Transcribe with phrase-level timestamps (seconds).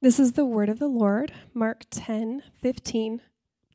[0.00, 3.20] This is the word of the Lord, Mark 10 15.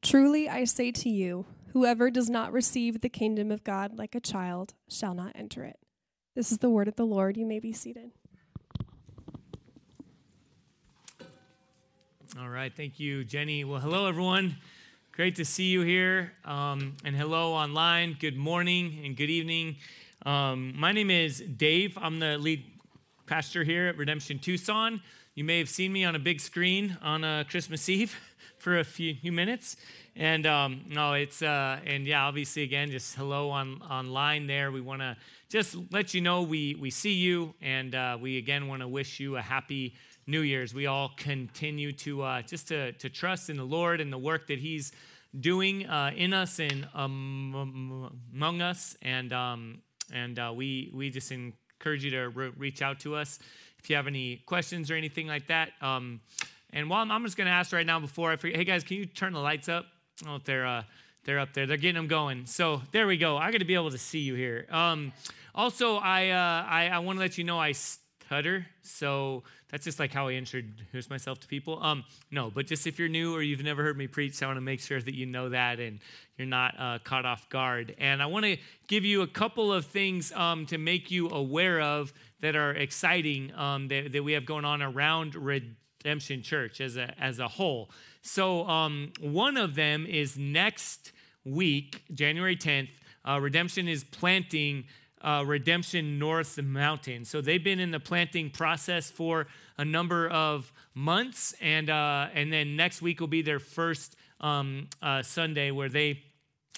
[0.01, 4.21] Truly I say to you, whoever does not receive the kingdom of God like a
[4.21, 5.78] child shall not enter it.
[6.33, 7.36] This is the word of the Lord.
[7.36, 8.12] You may be seated.
[12.40, 12.74] All right.
[12.74, 13.65] Thank you, Jenny.
[13.65, 14.55] Well, hello, everyone.
[15.12, 16.31] Great to see you here.
[16.45, 18.16] Um, and hello online.
[18.17, 19.76] Good morning and good evening.
[20.26, 21.98] Um, my name is Dave.
[22.02, 22.63] I'm the lead
[23.26, 25.02] pastor here at Redemption Tucson.
[25.36, 28.16] You may have seen me on a big screen on uh, Christmas Eve
[28.60, 29.78] for a few, few minutes.
[30.16, 34.72] And um, no, it's, uh, and yeah, obviously, again, just hello on online there.
[34.72, 35.18] We want to
[35.50, 39.20] just let you know we, we see you, and uh, we again want to wish
[39.20, 39.96] you a happy
[40.27, 40.72] New Year's.
[40.72, 44.46] We all continue to uh, just to, to trust in the Lord and the work
[44.50, 44.91] that He's
[45.40, 48.96] doing uh, in us and um, among us.
[49.02, 49.82] And, um,
[50.13, 53.40] and we, we just encourage you to re- reach out to us
[53.84, 55.72] if you have any questions or anything like that.
[55.82, 56.22] Um,
[56.72, 58.84] and while I'm, I'm just going to ask right now before I forget, hey guys,
[58.84, 59.85] can you turn the lights up?
[60.21, 60.84] I don't know if they're, uh,
[61.26, 61.66] they're up there.
[61.66, 62.46] They're getting them going.
[62.46, 63.38] So there we go.
[63.38, 64.67] I got to be able to see you here.
[64.72, 65.11] Um,
[65.53, 68.66] also, I, uh, I, I want to let you know I stutter.
[68.83, 71.81] So that's just like how I introduce myself to people.
[71.83, 74.57] Um, no, but just if you're new or you've never heard me preach, I want
[74.57, 76.00] to make sure that you know that and
[76.38, 77.95] you're not uh, caught off guard.
[77.97, 78.57] And I want to
[78.88, 82.13] give you a couple of things um, to make you aware of
[82.44, 87.13] that are exciting um, that, that, we have going on around Redemption Church as a,
[87.17, 87.89] as a whole.
[88.22, 91.13] So, um, one of them is next
[91.45, 92.89] week, January 10th,
[93.23, 94.83] uh, Redemption is planting
[95.22, 97.23] uh, Redemption North Mountain.
[97.23, 99.47] So, they've been in the planting process for
[99.78, 104.89] a number of months, and, uh, and then next week will be their first um,
[105.02, 106.23] uh, Sunday where they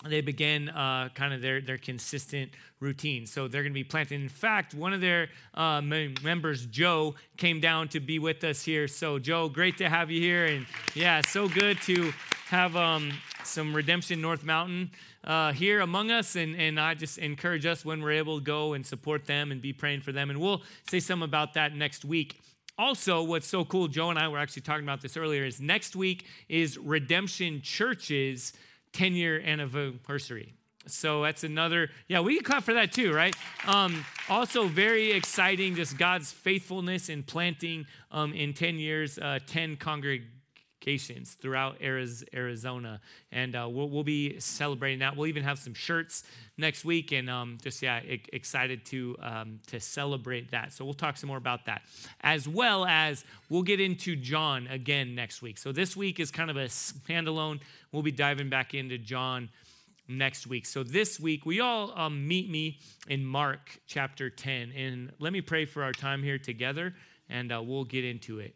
[0.03, 3.25] they begin uh, kind of their, their consistent routine.
[3.25, 4.21] So they're going to be planting.
[4.21, 8.87] In fact, one of their uh, members, Joe, came down to be with us here.
[8.87, 10.45] So, Joe, great to have you here.
[10.45, 12.11] And yeah, so good to
[12.47, 13.11] have um,
[13.43, 14.91] some Redemption North Mountain
[15.23, 16.35] uh, here among us.
[16.35, 19.61] And, and I just encourage us when we're able to go and support them and
[19.61, 20.29] be praying for them.
[20.29, 22.41] And we'll say some about that next week.
[22.77, 25.95] Also, what's so cool, Joe and I were actually talking about this earlier, is next
[25.95, 28.51] week is Redemption Churches
[28.95, 30.53] 10 year anniversary.
[30.87, 33.35] So that's another, yeah, we can clap for that too, right?
[33.67, 39.77] Um, also, very exciting, just God's faithfulness in planting um, in 10 years, uh, 10
[40.85, 43.01] congregations throughout Arizona.
[43.31, 45.15] And uh, we'll, we'll, be celebrating that.
[45.15, 46.23] We'll even have some shirts
[46.57, 47.99] next week, and um, just, yeah,
[48.31, 50.73] excited to, um, to celebrate that.
[50.73, 51.81] So we'll talk some more about that.
[52.21, 55.57] As well as we'll get into John again next week.
[55.57, 57.61] So this week is kind of a standalone.
[57.91, 59.49] We'll be diving back into John
[60.07, 60.67] next week.
[60.67, 64.71] So this week, we all um, meet me in Mark chapter 10.
[64.75, 66.93] And let me pray for our time here together,
[67.27, 68.55] and uh, we'll get into it.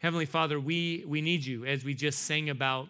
[0.00, 2.88] Heavenly Father, we, we need you as we just sang about.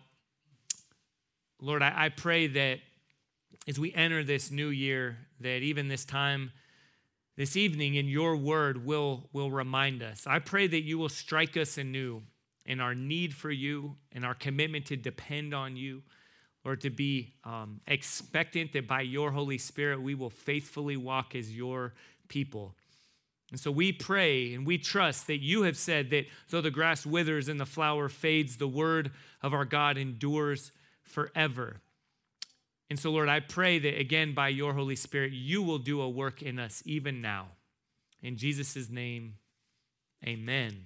[1.61, 2.79] Lord, I, I pray that
[3.67, 6.53] as we enter this new year, that even this time,
[7.37, 10.25] this evening in your word will, will remind us.
[10.25, 12.23] I pray that you will strike us anew
[12.65, 16.03] in our need for you and our commitment to depend on you
[16.65, 21.55] or to be um, expectant that by your Holy Spirit we will faithfully walk as
[21.55, 21.93] your
[22.29, 22.77] people.
[23.51, 27.05] And so we pray and we trust that you have said that though the grass
[27.05, 29.11] withers and the flower fades, the word
[29.43, 30.71] of our God endures
[31.03, 31.81] forever.
[32.89, 36.09] And so, Lord, I pray that again by your Holy Spirit, you will do a
[36.09, 37.49] work in us even now.
[38.23, 39.35] In Jesus' name,
[40.27, 40.85] amen.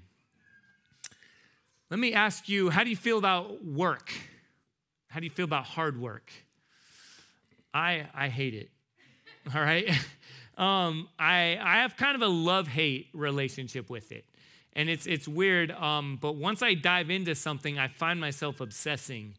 [1.91, 4.13] Let me ask you how do you feel about work?
[5.09, 6.31] How do you feel about hard work?
[7.73, 8.71] I, I hate it.
[9.55, 9.89] All right?
[10.57, 14.25] Um, I, I have kind of a love hate relationship with it.
[14.75, 19.35] And it's, it's weird, um, but once I dive into something, I find myself obsessing.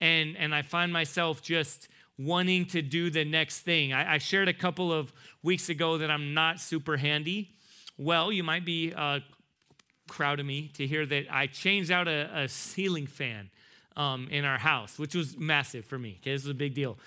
[0.00, 1.88] And, and I find myself just
[2.18, 3.92] wanting to do the next thing.
[3.92, 7.52] I, I shared a couple of weeks ago that I'm not super handy.
[7.96, 9.20] Well, you might be uh,
[10.08, 13.50] crowd of me to hear that I changed out a, a ceiling fan
[13.96, 16.18] um, in our house, which was massive for me.
[16.20, 16.98] Okay, this was a big deal.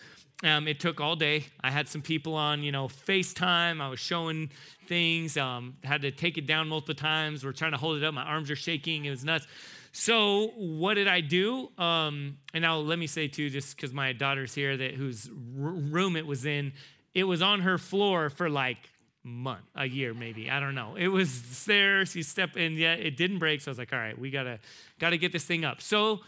[0.43, 1.45] Um, it took all day.
[1.63, 3.79] I had some people on, you know, FaceTime.
[3.81, 4.49] I was showing
[4.87, 5.37] things.
[5.37, 7.45] Um, had to take it down multiple times.
[7.45, 8.13] We're trying to hold it up.
[8.13, 9.05] My arms are shaking.
[9.05, 9.45] It was nuts.
[9.91, 11.69] So what did I do?
[11.77, 16.15] Um, and now let me say too, just because my daughter's here, that whose room
[16.15, 16.73] it was in,
[17.13, 18.77] it was on her floor for like
[19.23, 20.49] month, a year maybe.
[20.49, 20.95] I don't know.
[20.95, 22.05] It was there.
[22.05, 23.61] She stepped in, yet it didn't break.
[23.61, 24.59] So I was like, all right, we gotta
[24.97, 25.81] gotta get this thing up.
[25.81, 26.21] So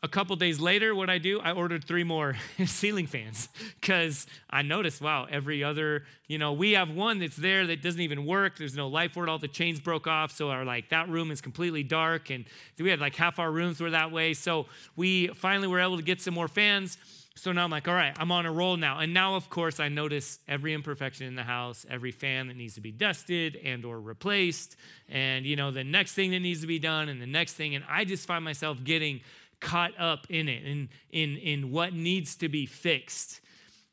[0.00, 2.36] a couple days later, what I do, I ordered three more
[2.66, 3.48] ceiling fans
[3.80, 8.00] because I noticed, wow, every other, you know, we have one that's there that doesn't
[8.00, 8.58] even work.
[8.58, 9.30] There's no life for it.
[9.30, 10.30] All the chains broke off.
[10.30, 12.30] So our like that room is completely dark.
[12.30, 12.44] And
[12.78, 14.34] we had like half our rooms were that way.
[14.34, 16.96] So we finally were able to get some more fans.
[17.34, 18.98] So now I'm like, all right, I'm on a roll now.
[18.98, 22.74] And now, of course, I notice every imperfection in the house, every fan that needs
[22.74, 24.74] to be dusted and or replaced,
[25.08, 27.76] and you know, the next thing that needs to be done, and the next thing.
[27.76, 29.20] And I just find myself getting
[29.60, 33.40] caught up in it and in, in what needs to be fixed.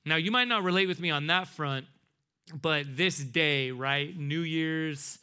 [0.05, 1.85] Now, you might not relate with me on that front,
[2.53, 4.15] but this day, right?
[4.17, 5.17] New Year's,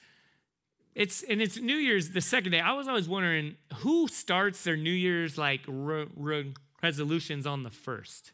[0.95, 2.61] it's and it's New Year's the second day.
[2.61, 7.71] I was always wondering who starts their New Year's like re, re, resolutions on the
[7.71, 8.33] first.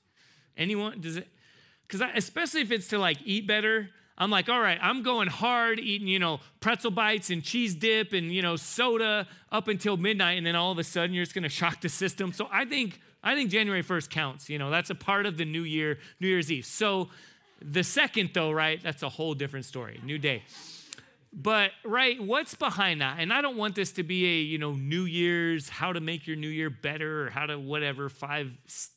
[0.57, 1.29] Anyone does it?
[1.87, 5.29] Because I especially if it's to like eat better, I'm like, all right, I'm going
[5.29, 9.97] hard eating, you know, pretzel bites and cheese dip and, you know, soda up until
[9.97, 10.39] midnight.
[10.39, 12.33] And then all of a sudden you're just going to shock the system.
[12.33, 14.51] So I think, I think January 1st counts.
[14.51, 16.67] You know, that's a part of the new year, New Year's Eve.
[16.67, 17.09] So
[17.63, 20.01] the second, though, right, that's a whole different story.
[20.05, 20.43] New day.
[21.33, 23.17] But right, what's behind that?
[23.19, 26.27] And I don't want this to be a, you know, New Year's, how to make
[26.27, 28.51] your new year better or how to whatever, five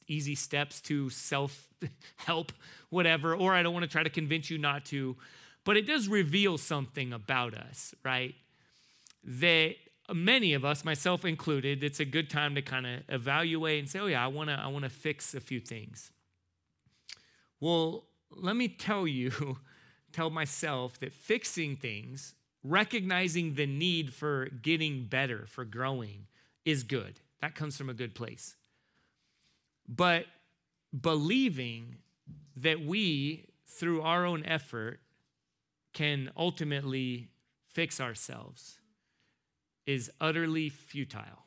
[0.08, 1.68] easy steps to self
[2.16, 2.52] help,
[2.90, 5.18] whatever, or I don't want to try to convince you not to.
[5.66, 8.34] But it does reveal something about us, right?
[9.24, 9.76] That
[10.14, 14.00] many of us, myself included, it's a good time to kind of evaluate and say,
[14.00, 16.12] oh yeah, I want to I want to fix a few things.
[17.60, 19.32] Well, let me tell you
[20.12, 26.28] tell myself that fixing things, recognizing the need for getting better, for growing,
[26.66, 27.20] is good.
[27.42, 28.56] That comes from a good place.
[29.88, 30.26] But
[31.00, 31.98] believing
[32.58, 35.00] that we, through our own effort,
[35.94, 37.30] can ultimately
[37.68, 38.78] fix ourselves
[39.86, 41.46] is utterly futile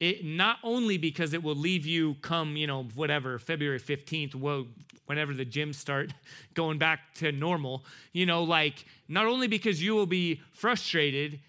[0.00, 4.66] it not only because it will leave you come you know whatever february 15th well,
[5.06, 6.12] whenever the gyms start
[6.54, 11.40] going back to normal you know like not only because you will be frustrated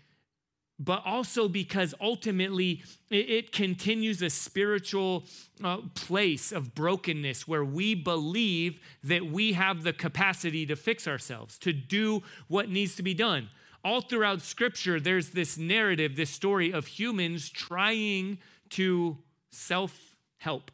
[0.79, 5.23] but also because ultimately it, it continues a spiritual
[5.63, 11.57] uh, place of brokenness where we believe that we have the capacity to fix ourselves
[11.57, 13.49] to do what needs to be done
[13.87, 18.37] all throughout scripture, there's this narrative, this story of humans trying
[18.71, 19.17] to
[19.49, 20.71] self help,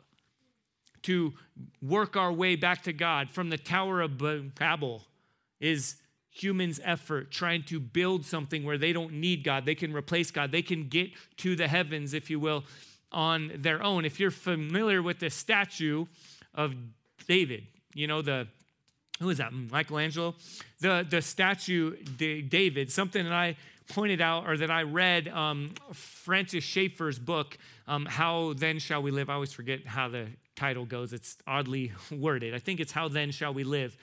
[1.04, 1.31] to
[1.80, 3.30] work our way back to God.
[3.30, 4.18] From the Tower of
[4.56, 5.04] Babel
[5.60, 5.98] is
[6.31, 9.68] humans' effort trying to build something where they don't need God.
[9.68, 10.51] They can replace God.
[10.51, 12.63] They can get to the heavens, if you will,
[13.12, 14.06] on their own.
[14.06, 16.06] If you're familiar with the statue
[16.56, 16.74] of
[17.27, 18.48] David, you know, the
[19.19, 19.54] who is that?
[19.54, 20.36] Michelangelo?
[20.80, 23.56] The, the statue, David, something that I
[23.88, 27.57] pointed out or that I read um, Francis Schaeffer's book,
[27.88, 29.30] um, How Then Shall We Live?
[29.30, 32.54] I always forget how the title goes, it's oddly worded.
[32.54, 33.98] I think it's How Then Shall We Live.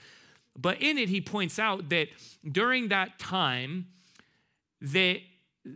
[0.57, 2.09] But in it, he points out that
[2.49, 3.87] during that time,
[4.81, 5.19] that,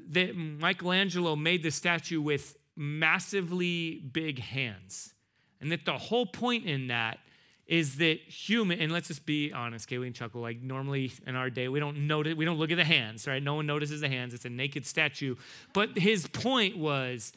[0.09, 5.13] that Michelangelo made the statue with massively big hands.
[5.61, 7.19] And that the whole point in that
[7.67, 10.41] is that human, and let's just be honest, okay, we can chuckle.
[10.41, 13.41] Like normally in our day, we don't notice, we don't look at the hands, right?
[13.41, 14.33] No one notices the hands.
[14.33, 15.35] It's a naked statue.
[15.73, 17.33] But his point was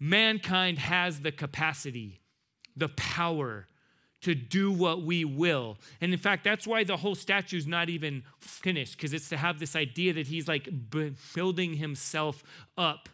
[0.00, 2.20] mankind has the capacity,
[2.76, 3.66] the power
[4.22, 5.78] to do what we will.
[6.00, 9.36] And in fact, that's why the whole statue is not even finished, because it's to
[9.36, 10.68] have this idea that he's like
[11.34, 12.42] building himself
[12.76, 13.08] up.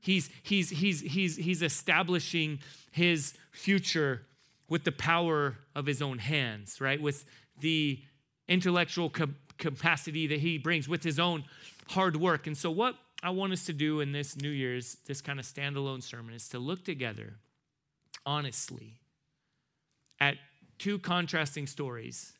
[0.00, 2.60] He's, he's, he's, he's, he's establishing
[2.92, 4.26] his future
[4.68, 7.00] with the power of his own hands, right?
[7.00, 7.24] With
[7.60, 8.00] the
[8.48, 9.10] intellectual
[9.58, 11.44] capacity that he brings, with his own
[11.90, 12.46] hard work.
[12.46, 15.46] And so, what I want us to do in this New Year's, this kind of
[15.46, 17.34] standalone sermon, is to look together
[18.26, 19.00] honestly
[20.20, 20.36] at
[20.78, 22.32] two contrasting stories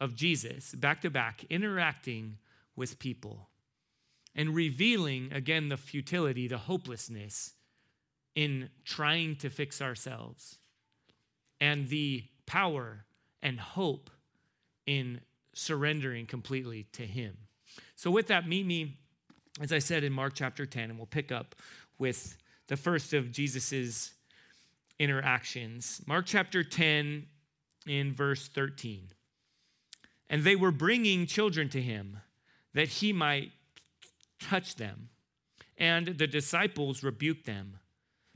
[0.00, 2.38] of Jesus back to back interacting
[2.74, 3.48] with people
[4.34, 7.52] and revealing again the futility, the hopelessness
[8.34, 10.58] in trying to fix ourselves
[11.62, 13.04] and the power
[13.40, 14.10] and hope
[14.84, 15.20] in
[15.54, 17.36] surrendering completely to Him.
[17.94, 18.96] So, with that, meet me,
[19.60, 21.54] as I said, in Mark chapter 10, and we'll pick up
[21.98, 24.12] with the first of Jesus's
[24.98, 26.02] interactions.
[26.04, 27.26] Mark chapter 10,
[27.86, 29.08] in verse 13.
[30.28, 32.18] And they were bringing children to him
[32.74, 33.52] that he might
[34.40, 35.10] touch them.
[35.78, 37.78] And the disciples rebuked them.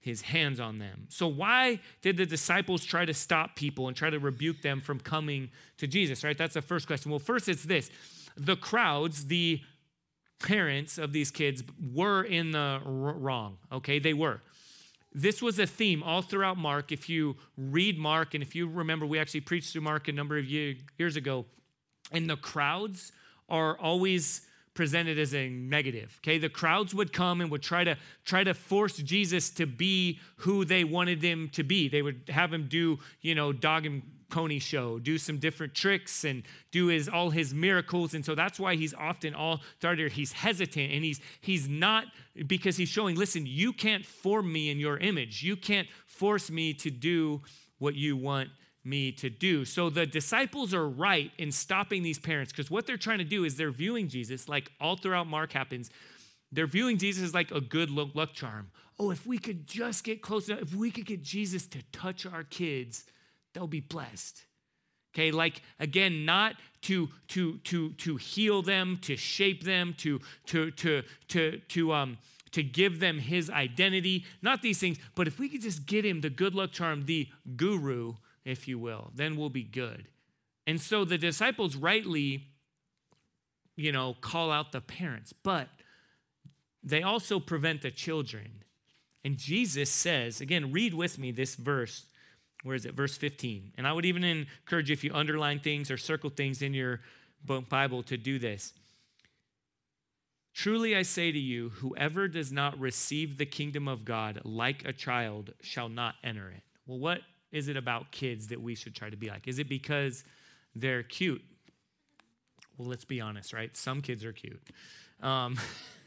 [0.00, 1.06] his hands on them.
[1.08, 5.00] So, why did the disciples try to stop people and try to rebuke them from
[5.00, 6.38] coming to Jesus, right?
[6.38, 7.10] That's the first question.
[7.10, 7.90] Well, first, it's this
[8.36, 9.60] the crowds, the
[10.38, 13.98] parents of these kids were in the wrong, okay?
[13.98, 14.40] They were.
[15.12, 16.92] This was a theme all throughout Mark.
[16.92, 20.38] If you read Mark, and if you remember, we actually preached through Mark a number
[20.38, 21.46] of years ago,
[22.12, 23.10] and the crowds
[23.48, 24.42] are always
[24.78, 26.38] presented as a negative okay?
[26.38, 30.64] The crowds would come and would try to try to force jesus to be who
[30.64, 31.88] they wanted him to be.
[31.88, 36.22] They would have him do you know dog and pony show do some different tricks
[36.22, 38.14] and do his all his miracles.
[38.14, 40.12] And so that's why he's often all started.
[40.12, 42.04] He's hesitant and he's he's not
[42.46, 45.42] because he's showing listen you can't form me in your image.
[45.42, 47.42] You can't force me to do
[47.80, 48.50] what you want
[48.88, 49.64] me to do.
[49.64, 53.44] So the disciples are right in stopping these parents because what they're trying to do
[53.44, 55.90] is they're viewing Jesus, like all throughout Mark happens,
[56.50, 58.70] they're viewing Jesus as like a good luck charm.
[58.98, 62.26] Oh, if we could just get close enough, if we could get Jesus to touch
[62.26, 63.04] our kids,
[63.54, 64.44] they'll be blessed.
[65.14, 70.70] Okay, like again, not to to to to heal them, to shape them, to to
[70.72, 72.18] to to to um
[72.52, 76.20] to give them his identity, not these things, but if we could just get him
[76.20, 78.14] the good luck charm, the guru,
[78.48, 79.10] if you will.
[79.14, 80.08] Then we'll be good.
[80.66, 82.48] And so the disciples rightly,
[83.76, 85.68] you know, call out the parents, but
[86.82, 88.64] they also prevent the children.
[89.24, 92.06] And Jesus says, again, read with me this verse.
[92.62, 92.94] Where is it?
[92.94, 93.72] Verse 15.
[93.76, 97.00] And I would even encourage you if you underline things or circle things in your
[97.44, 98.72] Bible to do this.
[100.54, 104.92] Truly I say to you, whoever does not receive the kingdom of God like a
[104.92, 106.62] child shall not enter it.
[106.86, 107.20] Well, what
[107.52, 109.48] is it about kids that we should try to be like?
[109.48, 110.24] Is it because
[110.74, 111.42] they're cute?
[112.76, 113.74] Well, let's be honest, right?
[113.76, 114.62] Some kids are cute.
[115.22, 115.56] Um,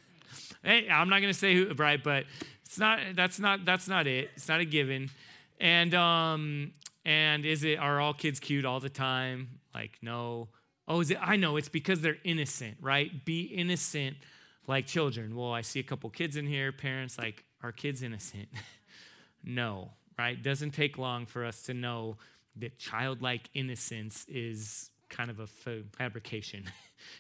[0.63, 2.01] hey, I'm not going to say who, right?
[2.01, 2.25] But
[2.65, 2.99] it's not.
[3.15, 3.65] That's not.
[3.65, 4.29] That's not it.
[4.35, 5.09] It's not a given.
[5.59, 6.71] And um,
[7.03, 7.79] and is it?
[7.79, 9.59] Are all kids cute all the time?
[9.73, 10.49] Like no.
[10.87, 11.17] Oh, is it?
[11.21, 11.57] I know.
[11.57, 13.25] It's because they're innocent, right?
[13.25, 14.17] Be innocent
[14.67, 15.35] like children.
[15.35, 16.71] Well, I see a couple kids in here.
[16.71, 18.49] Parents like, are kids innocent?
[19.43, 19.91] no
[20.21, 20.41] right?
[20.41, 22.17] Doesn't take long for us to know
[22.57, 25.47] that childlike innocence is kind of a
[25.97, 26.65] fabrication.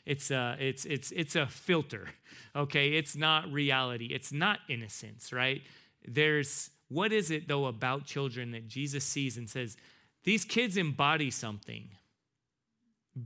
[0.05, 2.09] It's a, it's, it's, it's a filter,
[2.55, 2.89] okay?
[2.89, 4.09] It's not reality.
[4.13, 5.63] It's not innocence, right?
[6.07, 9.77] There's, what is it though about children that Jesus sees and says,
[10.23, 11.89] these kids embody something?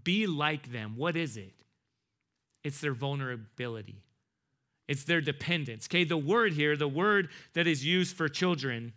[0.05, 0.95] Be like them.
[0.95, 1.51] What is it?
[2.63, 4.01] It's their vulnerability,
[4.87, 5.87] it's their dependence.
[5.87, 8.93] Okay, the word here, the word that is used for children,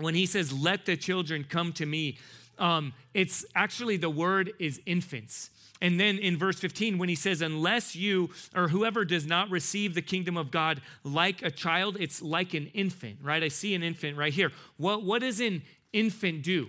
[0.00, 2.18] when he says, Let the children come to me,
[2.58, 5.50] um, it's actually the word is infants.
[5.82, 9.94] And then in verse 15, when he says, Unless you or whoever does not receive
[9.94, 13.42] the kingdom of God like a child, it's like an infant, right?
[13.42, 14.52] I see an infant right here.
[14.76, 16.68] What, what does an infant do?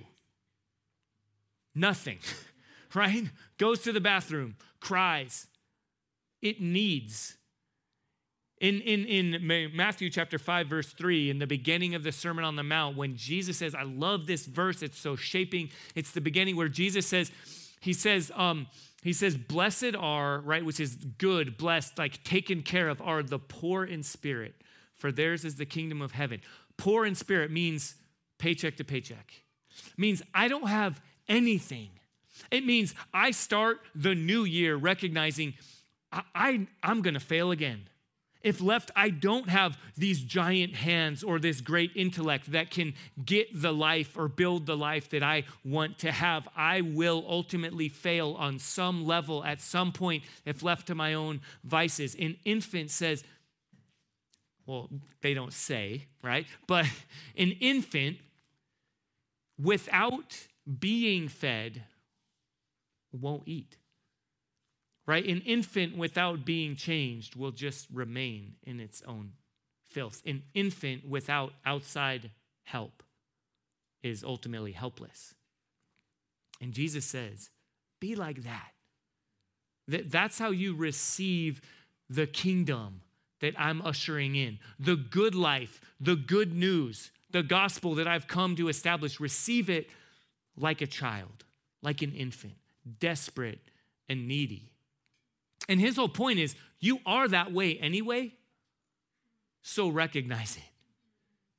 [1.75, 2.19] Nothing,
[2.93, 3.25] right?
[3.57, 5.47] Goes to the bathroom, cries.
[6.41, 7.35] It needs
[8.61, 12.55] in, in, in Matthew chapter 5, verse 3, in the beginning of the Sermon on
[12.55, 15.71] the Mount, when Jesus says, I love this verse, it's so shaping.
[15.95, 17.31] It's the beginning where Jesus says,
[17.79, 18.67] He says, um,
[19.01, 23.39] he says, Blessed are, right, which is good, blessed, like taken care of, are the
[23.39, 24.53] poor in spirit,
[24.93, 26.39] for theirs is the kingdom of heaven.
[26.77, 27.95] Poor in spirit means
[28.37, 29.33] paycheck to paycheck,
[29.97, 31.89] means I don't have anything.
[32.51, 35.55] It means I start the new year recognizing
[36.11, 37.87] I, I, I'm going to fail again.
[38.43, 42.93] If left, I don't have these giant hands or this great intellect that can
[43.23, 46.47] get the life or build the life that I want to have.
[46.55, 51.41] I will ultimately fail on some level at some point if left to my own
[51.63, 52.15] vices.
[52.15, 53.23] An infant says,
[54.65, 54.89] well,
[55.21, 56.47] they don't say, right?
[56.67, 56.85] But
[57.37, 58.17] an infant,
[59.61, 60.47] without
[60.79, 61.83] being fed,
[63.11, 63.77] won't eat
[65.07, 65.25] right?
[65.25, 69.33] An infant without being changed will just remain in its own
[69.87, 70.21] filth.
[70.25, 72.31] An infant without outside
[72.63, 73.03] help
[74.03, 75.33] is ultimately helpless.
[76.61, 77.49] And Jesus says,
[77.99, 78.71] be like that.
[79.87, 81.61] That's how you receive
[82.09, 83.01] the kingdom
[83.41, 84.59] that I'm ushering in.
[84.79, 89.19] The good life, the good news, the gospel that I've come to establish.
[89.19, 89.89] Receive it
[90.55, 91.45] like a child,
[91.81, 92.53] like an infant,
[92.99, 93.59] desperate
[94.07, 94.70] and needy.
[95.69, 98.33] And his whole point is you are that way anyway,
[99.61, 100.63] so recognize it,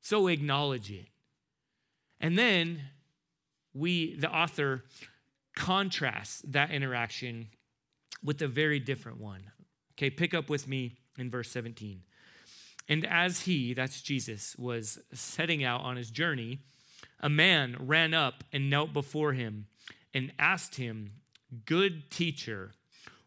[0.00, 1.06] so acknowledge it.
[2.20, 2.82] And then
[3.74, 4.84] we, the author,
[5.56, 7.48] contrasts that interaction
[8.22, 9.42] with a very different one.
[9.94, 12.02] Okay, pick up with me in verse 17.
[12.88, 16.60] And as he, that's Jesus, was setting out on his journey,
[17.20, 19.66] a man ran up and knelt before him
[20.12, 21.12] and asked him,
[21.66, 22.72] Good teacher,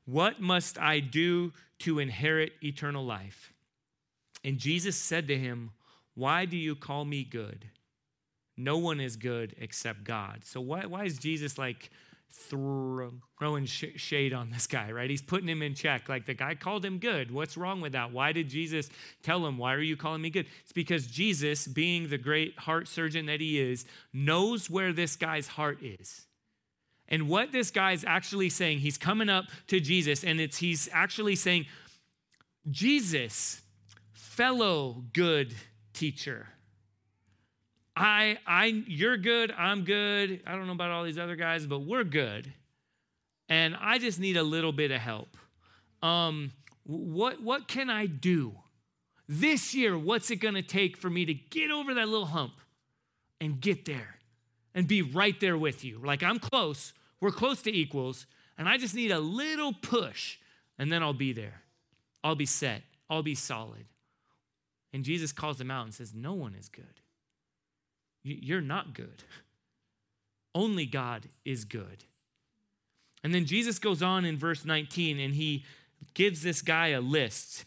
[0.06, 3.54] what must I do to inherit eternal life?
[4.44, 5.72] And Jesus said to him,
[6.14, 7.66] Why do you call me good?
[8.58, 10.42] No one is good except God.
[10.46, 11.90] So, why, why is Jesus like
[12.32, 15.10] throwing shade on this guy, right?
[15.10, 16.10] He's putting him in check.
[16.10, 17.32] Like the guy called him good.
[17.32, 18.12] What's wrong with that?
[18.12, 18.90] Why did Jesus
[19.24, 20.48] tell him, Why are you calling me good?
[20.64, 25.48] It's because Jesus, being the great heart surgeon that he is, knows where this guy's
[25.48, 26.26] heart is.
[27.08, 31.36] And what this guy's actually saying, he's coming up to Jesus and it's he's actually
[31.36, 31.66] saying,
[32.70, 33.62] Jesus,
[34.14, 35.54] fellow good
[35.94, 36.48] teacher.
[37.96, 40.42] I, I, you're good, I'm good.
[40.46, 42.52] I don't know about all these other guys, but we're good.
[43.48, 45.38] And I just need a little bit of help.
[46.02, 46.52] Um,
[46.84, 48.54] what, what can I do
[49.30, 49.98] this year?
[49.98, 52.54] What's it going to take for me to get over that little hump
[53.40, 54.16] and get there
[54.76, 56.00] and be right there with you?
[56.04, 58.28] Like I'm close, we're close to equals,
[58.58, 60.38] and I just need a little push,
[60.78, 61.64] and then I'll be there.
[62.24, 63.86] I'll be set, I'll be solid.
[64.94, 67.02] And Jesus calls them out and says, No one is good.
[68.24, 69.24] You're not good.
[70.56, 72.06] Only God is good.
[73.24, 75.66] And then Jesus goes on in verse 19 and he
[76.14, 77.66] gives this guy a list.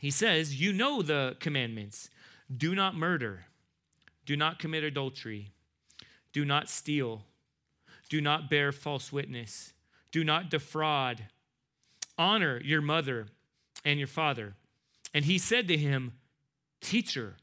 [0.00, 2.10] He says, You know the commandments
[2.54, 3.46] do not murder,
[4.26, 5.53] do not commit adultery,
[6.34, 7.22] do not steal,
[8.10, 9.72] do not bear false witness,
[10.12, 11.24] do not defraud,
[12.18, 13.28] honor your mother
[13.84, 14.54] and your father.
[15.14, 16.12] And he said to him,
[16.82, 17.36] Teacher,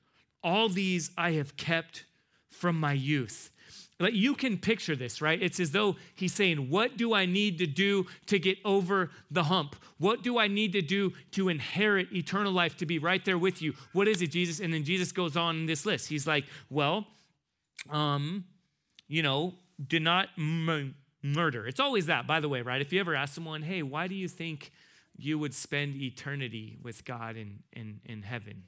[0.44, 2.06] all these I have kept
[2.50, 3.50] from my youth.
[4.00, 5.42] Like you can picture this, right?
[5.42, 9.44] It's as though he's saying, What do I need to do to get over the
[9.44, 9.76] hump?
[10.00, 13.62] What do I need to do to inherit eternal life, to be right there with
[13.62, 13.74] you?
[13.94, 14.60] What is it, Jesus?
[14.60, 16.10] And then Jesus goes on in this list.
[16.10, 17.08] He's like, Well,
[17.90, 18.46] um,
[19.12, 19.54] you know,
[19.86, 21.68] do not m- murder.
[21.68, 22.82] It's always that, by the way, right?
[22.82, 24.72] If you ever ask someone, Hey, why do you think
[25.18, 28.64] you would spend eternity with God in, in, in heaven?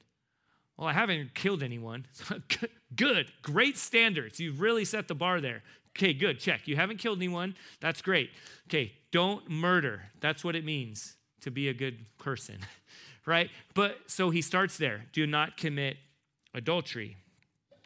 [0.77, 2.07] Well, I haven't killed anyone.
[2.95, 4.39] good, great standards.
[4.39, 5.63] You've really set the bar there.
[5.95, 6.67] Okay, good, check.
[6.67, 7.55] You haven't killed anyone.
[7.79, 8.29] That's great.
[8.67, 10.09] Okay, don't murder.
[10.19, 12.57] That's what it means to be a good person,
[13.25, 13.49] right?
[13.75, 15.97] But so he starts there do not commit
[16.53, 17.15] adultery.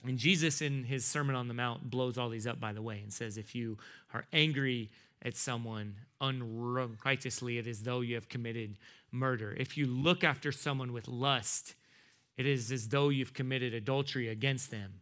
[0.05, 2.99] And Jesus, in his Sermon on the Mount, blows all these up, by the way,
[3.01, 3.77] and says, if you
[4.13, 4.89] are angry
[5.23, 8.77] at someone unrighteously, it is though you have committed
[9.11, 9.55] murder.
[9.57, 11.73] If you look after someone with lust,
[12.37, 15.01] it is as though you've committed adultery against them.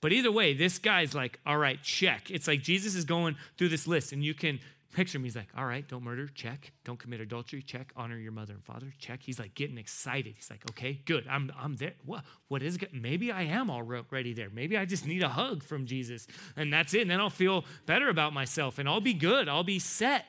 [0.00, 2.30] But either way, this guy's like, all right, check.
[2.30, 4.60] It's like Jesus is going through this list, and you can
[4.92, 5.24] picture him.
[5.24, 6.72] He's like, all right, don't murder, check.
[6.84, 7.92] Don't commit adultery, check.
[7.96, 9.20] Honor your mother and father, check.
[9.22, 10.34] He's like getting excited.
[10.36, 11.26] He's like, okay, good.
[11.28, 11.94] I'm, I'm there.
[12.04, 12.78] What, what is?
[12.92, 14.50] Maybe I am already there.
[14.50, 17.02] Maybe I just need a hug from Jesus, and that's it.
[17.02, 19.48] And then I'll feel better about myself, and I'll be good.
[19.48, 20.24] I'll be set.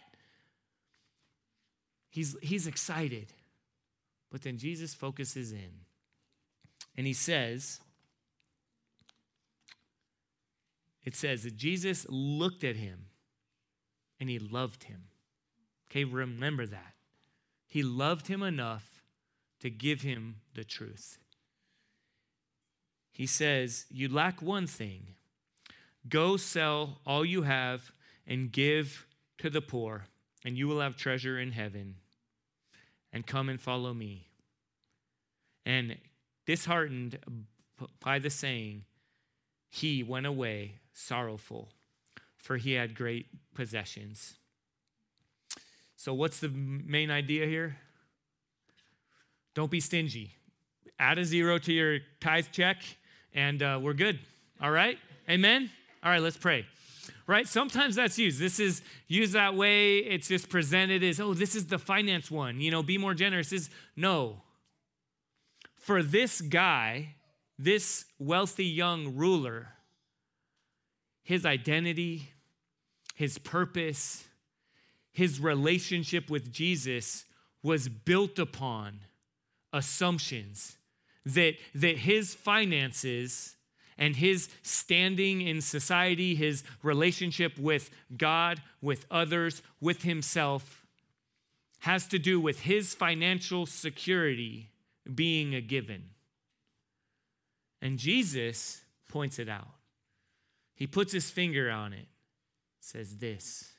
[2.09, 3.33] He's, he's excited.
[4.31, 5.85] But then Jesus focuses in
[6.95, 7.79] and he says,
[11.03, 13.05] it says that Jesus looked at him
[14.19, 15.05] and he loved him.
[15.89, 16.93] Okay, remember that.
[17.67, 19.03] He loved him enough
[19.59, 21.17] to give him the truth.
[23.11, 25.15] He says, You lack one thing.
[26.07, 27.91] Go sell all you have
[28.25, 29.05] and give
[29.39, 30.05] to the poor,
[30.45, 31.95] and you will have treasure in heaven.
[33.11, 34.27] And come and follow me.
[35.65, 35.97] And
[36.49, 37.19] Disheartened
[38.03, 38.85] by the saying,
[39.69, 41.69] he went away sorrowful,
[42.39, 44.35] for he had great possessions.
[45.95, 47.77] So, what's the main idea here?
[49.53, 50.31] Don't be stingy.
[50.97, 52.77] Add a zero to your tithe check,
[53.33, 54.19] and uh, we're good.
[54.61, 54.97] All right?
[55.29, 55.69] Amen?
[56.03, 56.65] All right, let's pray.
[57.27, 57.47] Right?
[57.47, 58.39] Sometimes that's used.
[58.39, 59.97] This is used that way.
[59.97, 62.59] It's just presented as, oh, this is the finance one.
[62.59, 63.53] You know, be more generous.
[63.53, 64.41] Is no
[65.89, 67.15] for this guy,
[67.57, 69.69] this wealthy young ruler,
[71.29, 72.27] his identity,
[73.13, 74.23] his purpose,
[75.11, 77.25] his relationship with Jesus
[77.61, 79.01] was built upon
[79.71, 80.77] assumptions
[81.27, 83.55] that, that his finances
[83.95, 90.83] and his standing in society, his relationship with God, with others, with himself,
[91.81, 94.71] has to do with his financial security
[95.13, 96.05] being a given.
[97.83, 99.78] And Jesus points it out.
[100.79, 102.07] He puts his finger on it.
[102.79, 103.73] says this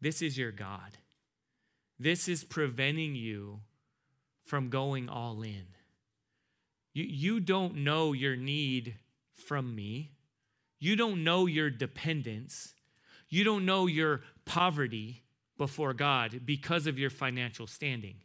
[0.00, 0.98] this is your God.
[1.98, 3.60] This is preventing you
[4.44, 5.64] from going all in.
[6.92, 8.96] You, you don't know your need
[9.32, 10.10] from me.
[10.78, 12.74] You don't know your dependence.
[13.30, 15.22] You don't know your poverty
[15.56, 18.16] before God because of your financial standing.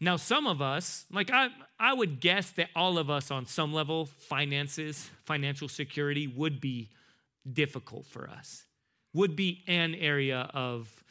[0.00, 3.72] Now, some of us, like I, I would guess that all of us on some
[3.72, 6.88] level, finances, financial security would be
[7.50, 8.64] difficult for us,
[9.14, 11.02] would be an area of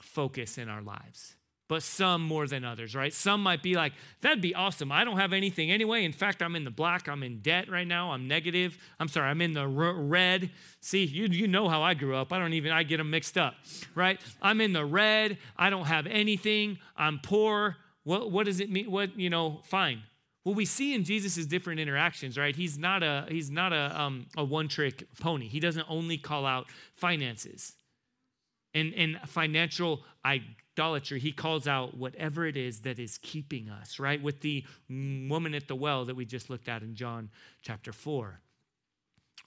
[0.00, 1.36] focus in our lives.
[1.68, 3.12] But some more than others, right?
[3.12, 4.90] Some might be like, that'd be awesome.
[4.90, 6.04] I don't have anything anyway.
[6.04, 7.08] In fact, I'm in the black.
[7.08, 8.10] I'm in debt right now.
[8.10, 8.76] I'm negative.
[8.98, 10.50] I'm sorry, I'm in the red.
[10.80, 12.32] See, you, you know how I grew up.
[12.32, 13.54] I don't even, I get them mixed up,
[13.94, 14.20] right?
[14.42, 15.38] I'm in the red.
[15.56, 16.78] I don't have anything.
[16.96, 17.76] I'm poor.
[18.02, 18.90] What, what does it mean?
[18.90, 20.02] What, you know, fine.
[20.50, 22.56] Well, we see in Jesus' different interactions, right?
[22.56, 25.46] He's not a he's not a um, a one trick pony.
[25.46, 27.74] He doesn't only call out finances
[28.74, 31.20] and, and financial idolatry.
[31.20, 34.20] He calls out whatever it is that is keeping us, right?
[34.20, 37.30] With the woman at the well that we just looked at in John
[37.62, 38.40] chapter 4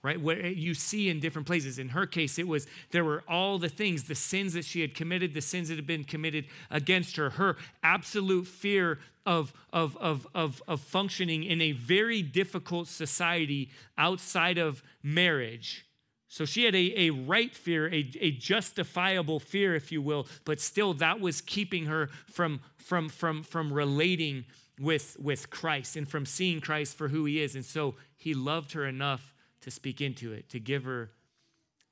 [0.04, 0.20] right?
[0.22, 1.80] Where you see in different places.
[1.80, 4.94] In her case, it was there were all the things, the sins that she had
[4.94, 10.28] committed, the sins that had been committed against her, her absolute fear of, of, of,
[10.36, 15.86] of, of functioning in a very difficult society outside of marriage.
[16.28, 20.60] So she had a, a right fear, a, a justifiable fear, if you will, but
[20.60, 24.46] still that was keeping her from, from, from, from relating
[24.80, 27.56] with, with Christ and from seeing Christ for who he is.
[27.56, 29.33] And so he loved her enough
[29.64, 31.12] to speak into it, to give her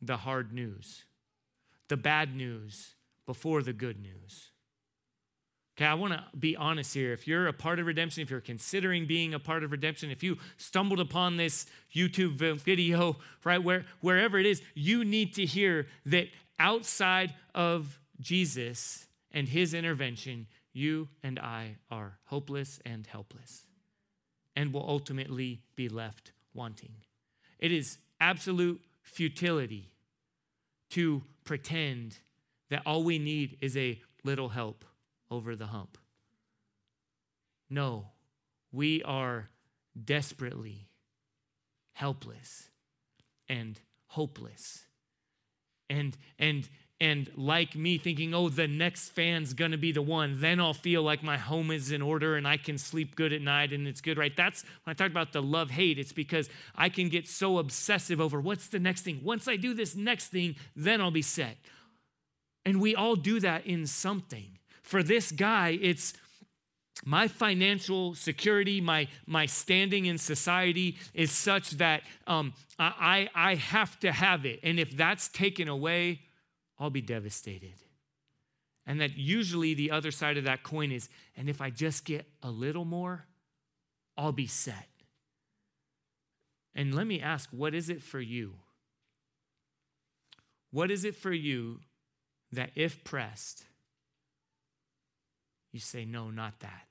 [0.01, 1.05] the hard news,
[1.87, 4.51] the bad news before the good news.
[5.77, 7.13] Okay, I want to be honest here.
[7.13, 10.21] If you're a part of redemption, if you're considering being a part of redemption, if
[10.21, 15.87] you stumbled upon this YouTube video, right, where, wherever it is, you need to hear
[16.05, 16.27] that
[16.59, 23.65] outside of Jesus and his intervention, you and I are hopeless and helpless
[24.55, 26.95] and will ultimately be left wanting.
[27.61, 29.91] It is absolute futility
[30.89, 32.17] to pretend
[32.69, 34.83] that all we need is a little help
[35.29, 35.97] over the hump.
[37.69, 38.07] No,
[38.71, 39.49] we are
[40.03, 40.89] desperately
[41.93, 42.69] helpless
[43.47, 44.85] and hopeless.
[45.89, 46.67] And, and
[47.01, 51.01] and like me thinking, oh, the next fan's gonna be the one, then I'll feel
[51.01, 54.01] like my home is in order and I can sleep good at night and it's
[54.01, 54.37] good, right?
[54.37, 58.21] That's when I talk about the love hate, it's because I can get so obsessive
[58.21, 59.21] over what's the next thing.
[59.23, 61.57] Once I do this next thing, then I'll be set.
[62.67, 64.59] And we all do that in something.
[64.83, 66.13] For this guy, it's
[67.03, 73.99] my financial security, my, my standing in society is such that um, I, I have
[74.01, 74.59] to have it.
[74.61, 76.19] And if that's taken away,
[76.81, 77.75] I'll be devastated.
[78.87, 82.25] And that usually the other side of that coin is, and if I just get
[82.41, 83.27] a little more,
[84.17, 84.87] I'll be set.
[86.73, 88.55] And let me ask, what is it for you?
[90.71, 91.81] What is it for you
[92.51, 93.65] that if pressed,
[95.71, 96.87] you say, no, not that?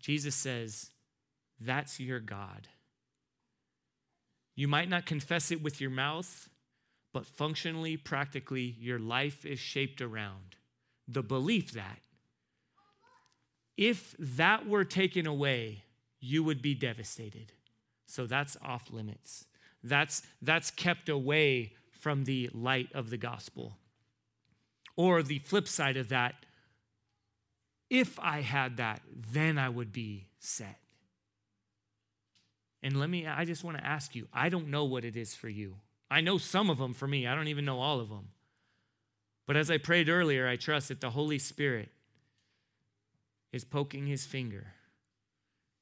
[0.00, 0.90] Jesus says,
[1.60, 2.68] that's your God.
[4.54, 6.48] You might not confess it with your mouth,
[7.14, 10.56] but functionally, practically, your life is shaped around
[11.06, 12.00] the belief that
[13.76, 15.84] if that were taken away,
[16.20, 17.52] you would be devastated.
[18.06, 19.46] So that's off limits.
[19.82, 23.78] That's, that's kept away from the light of the gospel.
[24.96, 26.34] Or the flip side of that,
[27.90, 30.80] if I had that, then I would be set.
[32.82, 35.34] And let me, I just want to ask you, I don't know what it is
[35.34, 35.76] for you.
[36.10, 38.28] I know some of them for me, I don't even know all of them.
[39.46, 41.90] But as I prayed earlier, I trust that the Holy Spirit
[43.52, 44.74] is poking his finger,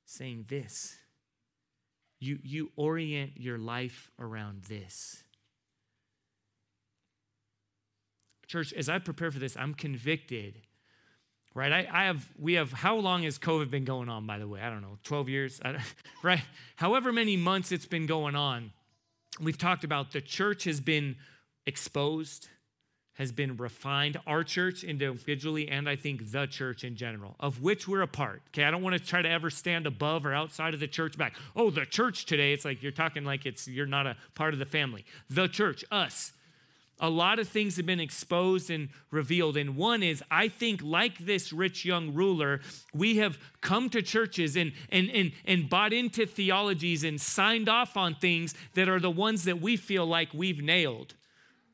[0.04, 0.96] saying, This.
[2.18, 5.24] You, you orient your life around this.
[8.46, 10.60] Church, as I prepare for this, I'm convicted.
[11.52, 11.72] Right?
[11.72, 14.60] I, I have, we have, how long has COVID been going on, by the way?
[14.60, 15.60] I don't know, 12 years?
[16.22, 16.42] right?
[16.76, 18.70] However many months it's been going on
[19.40, 21.16] we've talked about the church has been
[21.66, 22.48] exposed,
[23.14, 27.86] has been refined, our church individually, and I think the church in general, of which
[27.86, 28.42] we're a part.
[28.48, 31.16] Okay, I don't want to try to ever stand above or outside of the church
[31.16, 31.34] back.
[31.54, 34.58] Oh, the church today, it's like you're talking like it's you're not a part of
[34.58, 35.04] the family.
[35.28, 36.32] The church, us
[37.02, 39.58] a lot of things have been exposed and revealed.
[39.58, 42.60] And one is, I think, like this rich young ruler,
[42.94, 47.96] we have come to churches and, and, and, and bought into theologies and signed off
[47.96, 51.14] on things that are the ones that we feel like we've nailed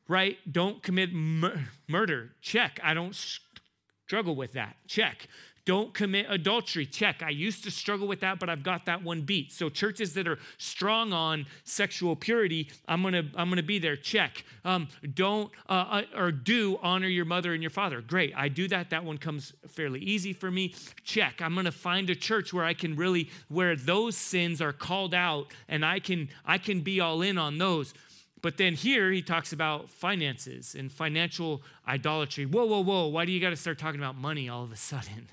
[0.09, 0.39] right?
[0.51, 2.31] Don't commit mur- murder.
[2.41, 2.79] Check.
[2.83, 4.75] I don't struggle with that.
[4.87, 5.27] Check.
[5.65, 6.85] Don't commit adultery.
[6.85, 7.21] Check.
[7.23, 9.51] I used to struggle with that, but I've got that one beat.
[9.51, 13.95] So churches that are strong on sexual purity, I'm gonna I'm gonna be there.
[13.95, 14.43] Check.
[14.65, 18.01] Um, don't uh, uh, or do honor your mother and your father.
[18.01, 18.33] Great.
[18.35, 18.89] I do that.
[18.89, 20.73] That one comes fairly easy for me.
[21.03, 21.41] Check.
[21.41, 25.53] I'm gonna find a church where I can really where those sins are called out,
[25.67, 27.93] and I can I can be all in on those.
[28.41, 32.45] But then here he talks about finances and financial idolatry.
[32.45, 33.07] Whoa, whoa, whoa.
[33.07, 35.27] Why do you got to start talking about money all of a sudden?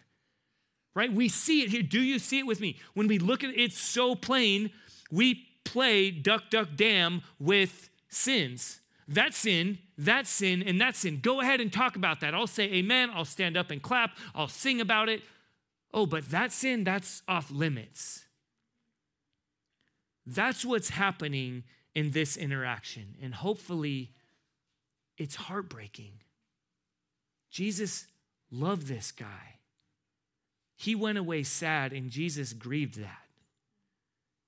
[0.97, 1.13] Right?
[1.13, 1.83] We see it here.
[1.83, 2.79] Do you see it with me?
[2.95, 4.71] When we look at it, it's so plain.
[5.11, 8.81] We play duck, duck, damn with sins.
[9.07, 11.21] That sin, that sin, and that sin.
[11.23, 12.35] Go ahead and talk about that.
[12.35, 13.11] I'll say amen.
[13.13, 14.17] I'll stand up and clap.
[14.35, 15.21] I'll sing about it.
[15.93, 18.25] Oh, but that sin, that's off limits.
[20.25, 23.17] That's what's happening in this interaction.
[23.23, 24.13] And hopefully,
[25.19, 26.21] it's heartbreaking.
[27.51, 28.07] Jesus
[28.51, 29.56] loved this guy.
[30.77, 33.23] He went away sad, and Jesus grieved that.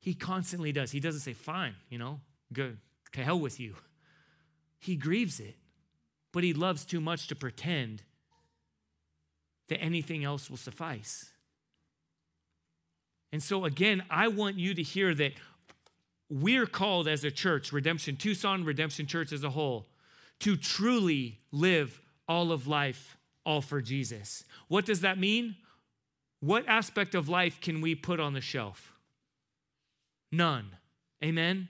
[0.00, 0.90] He constantly does.
[0.90, 2.20] He doesn't say, fine, you know,
[2.52, 2.78] good,
[3.12, 3.74] to hell with you.
[4.80, 5.56] He grieves it,
[6.32, 8.04] but he loves too much to pretend
[9.66, 11.32] that anything else will suffice.
[13.32, 15.32] And so, again, I want you to hear that
[16.30, 19.86] we're called as a church, Redemption Tucson, Redemption Church as a whole,
[20.38, 24.44] to truly live all of life all for Jesus.
[24.68, 25.56] What does that mean?
[26.40, 28.92] What aspect of life can we put on the shelf?
[30.30, 30.76] None.
[31.22, 31.68] Amen.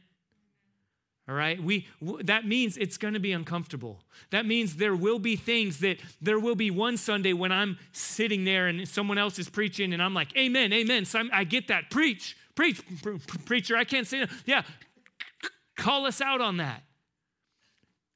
[1.29, 1.63] All right?
[1.63, 1.87] We
[2.23, 4.01] that means it's going to be uncomfortable.
[4.31, 8.45] That means there will be things that there will be one Sunday when I'm sitting
[8.45, 11.69] there and someone else is preaching and I'm like, "Amen, amen." So I'm, i get
[11.69, 11.91] that.
[11.91, 12.37] Preach.
[12.59, 12.83] Preach,
[13.45, 14.27] preacher, I can't say no.
[14.45, 14.63] Yeah,
[15.77, 16.83] call us out on that.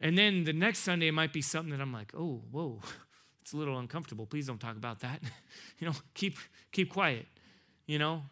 [0.00, 2.80] And then the next Sunday, it might be something that I'm like, oh, whoa,
[3.42, 4.24] it's a little uncomfortable.
[4.24, 5.20] Please don't talk about that.
[5.78, 6.38] you know, keep
[6.70, 7.26] keep quiet.
[7.86, 8.22] You know,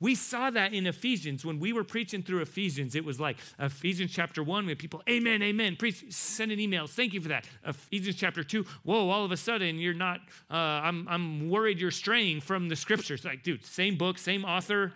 [0.00, 1.44] we saw that in Ephesians.
[1.44, 5.02] When we were preaching through Ephesians, it was like Ephesians chapter one, we had people,
[5.08, 7.46] amen, amen, preach, send an email, Thank you for that.
[7.66, 11.90] Ephesians chapter two, whoa, all of a sudden you're not, uh, I'm, I'm worried you're
[11.90, 13.24] straying from the scriptures.
[13.24, 14.92] Like, dude, same book, same author,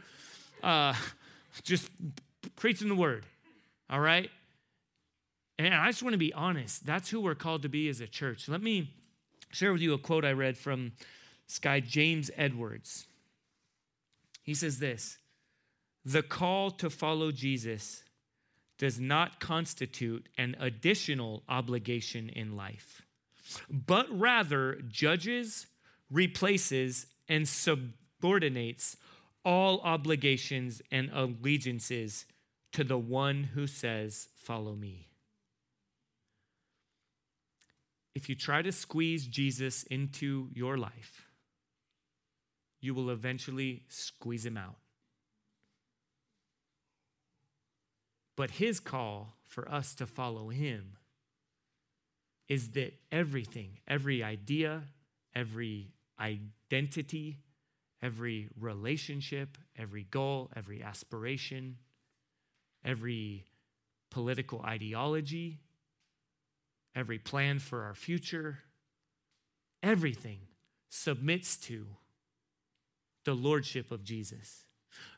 [0.62, 0.94] uh,
[1.62, 1.90] just
[2.56, 3.26] preaching the word,
[3.90, 4.30] all right?
[5.58, 6.86] And I just want to be honest.
[6.86, 8.48] That's who we're called to be as a church.
[8.48, 8.94] Let me
[9.52, 10.92] share with you a quote I read from
[11.46, 13.06] this guy, James Edwards.
[14.42, 15.18] He says this
[16.04, 18.02] The call to follow Jesus
[18.78, 23.02] does not constitute an additional obligation in life,
[23.70, 25.66] but rather judges,
[26.10, 28.96] replaces, and subordinates
[29.44, 32.26] all obligations and allegiances
[32.72, 35.11] to the one who says, Follow me.
[38.14, 41.26] If you try to squeeze Jesus into your life,
[42.80, 44.76] you will eventually squeeze him out.
[48.36, 50.96] But his call for us to follow him
[52.48, 54.82] is that everything, every idea,
[55.34, 57.38] every identity,
[58.02, 61.76] every relationship, every goal, every aspiration,
[62.84, 63.44] every
[64.10, 65.60] political ideology,
[66.94, 68.58] every plan for our future,
[69.82, 70.38] everything
[70.88, 71.86] submits to
[73.24, 74.64] the lordship of Jesus,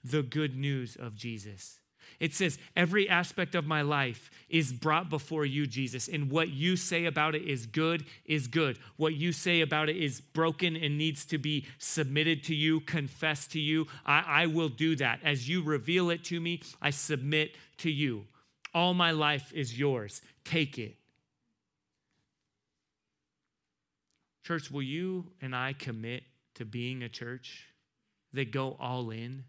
[0.02, 1.80] the good news of Jesus.
[2.20, 6.76] It says, Every aspect of my life is brought before you, Jesus, and what you
[6.76, 8.78] say about it is good, is good.
[8.96, 13.52] What you say about it is broken and needs to be submitted to you, confessed
[13.52, 13.87] to you.
[14.04, 15.20] I, I will do that.
[15.22, 18.26] As you reveal it to me, I submit to you.
[18.74, 20.20] All my life is yours.
[20.44, 20.96] Take it.
[24.44, 26.22] Church, will you and I commit
[26.54, 27.66] to being a church
[28.33, 29.44] that go all in?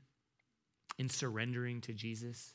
[0.98, 2.54] in surrendering to Jesus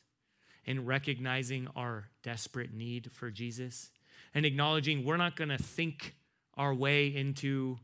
[0.65, 3.91] and recognizing our desperate need for Jesus
[4.33, 6.15] and acknowledging we're not going to think
[6.57, 7.79] our way into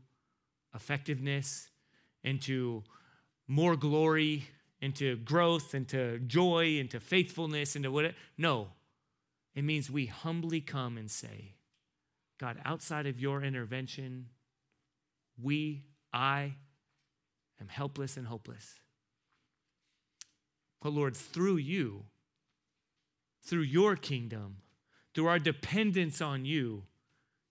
[0.74, 1.70] effectiveness,
[2.22, 2.84] into
[3.46, 4.46] more glory,
[4.80, 8.14] into growth, into joy, into faithfulness, into what?
[8.36, 8.68] No.
[9.54, 11.54] It means we humbly come and say,
[12.38, 14.26] God, outside of your intervention,
[15.42, 16.54] we, I,
[17.60, 18.80] am helpless and hopeless.
[20.80, 22.04] But Lord, through you,
[23.42, 24.58] through your kingdom,
[25.14, 26.84] through our dependence on you,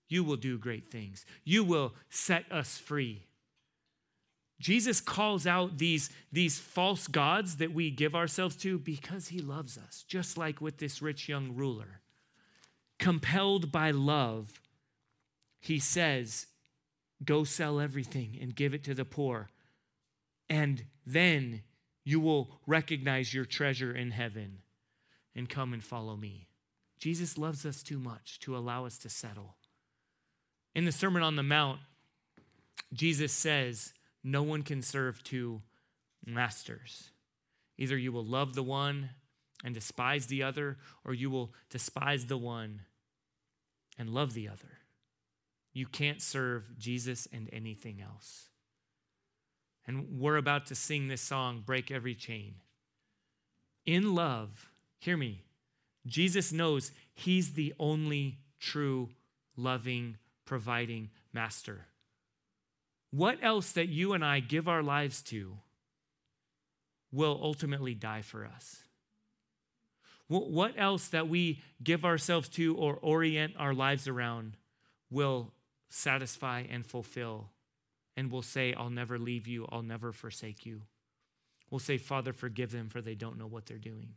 [0.08, 1.26] you will do great things.
[1.44, 3.28] You will set us free.
[4.60, 9.78] Jesus calls out these, these false gods that we give ourselves to because he loves
[9.78, 12.02] us, just like with this rich young ruler.
[13.00, 14.60] compelled by love,
[15.60, 16.48] he says,
[17.24, 19.50] Go sell everything and give it to the poor,
[20.50, 21.64] and then
[22.04, 24.60] you will recognize your treasure in heaven
[25.36, 26.48] and come and follow me.
[27.00, 29.56] Jesus loves us too much to allow us to settle.
[30.74, 31.80] In the Sermon on the Mount,
[32.94, 35.62] Jesus says, No one can serve two
[36.26, 37.12] masters.
[37.78, 39.10] Either you will love the one
[39.64, 42.82] and despise the other, or you will despise the one
[43.98, 44.80] and love the other.
[45.78, 48.50] You can't serve Jesus and anything else.
[49.86, 52.56] And we're about to sing this song, Break Every Chain.
[53.86, 55.44] In love, hear me,
[56.08, 59.10] Jesus knows he's the only true,
[59.56, 61.86] loving, providing master.
[63.12, 65.60] What else that you and I give our lives to
[67.12, 68.82] will ultimately die for us?
[70.28, 74.58] What else that we give ourselves to or orient our lives around
[75.12, 75.54] will
[75.90, 77.52] satisfy and fulfill
[78.16, 80.84] and will say, I'll never leave you, I'll never forsake you?
[81.70, 84.14] We'll say, Father, forgive them, for they don't know what they're doing.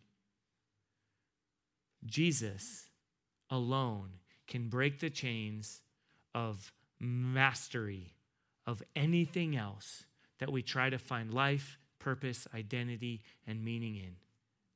[2.06, 2.88] Jesus
[3.50, 4.10] alone
[4.46, 5.82] can break the chains
[6.34, 8.14] of mastery
[8.66, 10.04] of anything else
[10.38, 14.16] that we try to find life, purpose, identity, and meaning in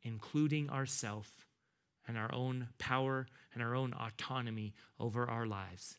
[0.05, 1.49] including ourself
[2.07, 5.97] and our own power and our own autonomy over our lives.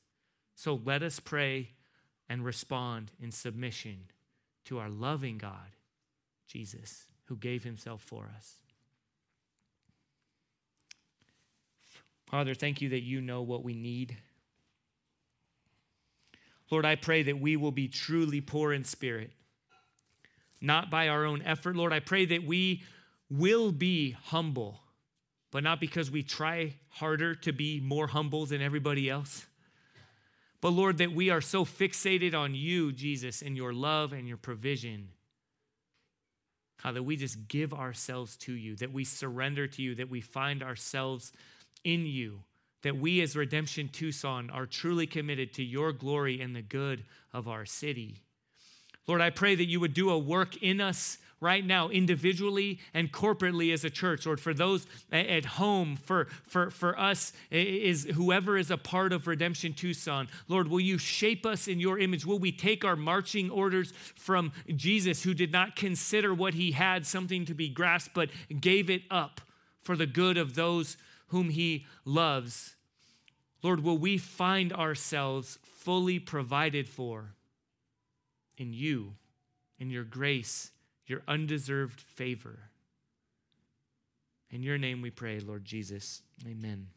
[0.56, 1.72] So let us pray
[2.30, 4.06] and respond in submission
[4.66, 5.76] to our loving God,
[6.48, 8.56] Jesus, who gave himself for us.
[12.26, 14.18] Father, thank you that you know what we need.
[16.72, 19.32] Lord, I pray that we will be truly poor in spirit,
[20.62, 21.76] not by our own effort.
[21.76, 22.82] Lord, I pray that we
[23.30, 24.80] will be humble,
[25.52, 29.46] but not because we try harder to be more humble than everybody else.
[30.62, 34.38] But Lord, that we are so fixated on you, Jesus, and your love and your
[34.38, 35.10] provision.
[36.78, 40.22] How that we just give ourselves to you, that we surrender to you, that we
[40.22, 41.32] find ourselves
[41.84, 42.42] in you,
[42.84, 47.48] that we as Redemption Tucson are truly committed to your glory and the good of
[47.48, 48.18] our city.
[49.08, 53.12] Lord, I pray that you would do a work in us right now, individually and
[53.12, 58.58] corporately as a church, or for those at home, for, for, for us, is whoever
[58.58, 60.28] is a part of Redemption Tucson.
[60.48, 62.26] Lord, will you shape us in your image?
[62.26, 67.06] Will we take our marching orders from Jesus, who did not consider what he had
[67.06, 69.42] something to be grasped, but gave it up
[69.82, 72.76] for the good of those whom he loves?
[73.62, 77.34] Lord, will we find ourselves fully provided for
[78.58, 79.14] in you,
[79.78, 80.72] in your grace,
[81.08, 82.70] your undeserved favor.
[84.50, 86.22] In your name we pray, Lord Jesus.
[86.48, 86.88] Amen.